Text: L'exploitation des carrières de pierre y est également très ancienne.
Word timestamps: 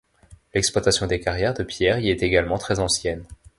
L'exploitation 0.55 1.05
des 1.05 1.19
carrières 1.19 1.53
de 1.53 1.61
pierre 1.61 1.99
y 1.99 2.09
est 2.09 2.23
également 2.23 2.57
très 2.57 2.79
ancienne. 2.79 3.23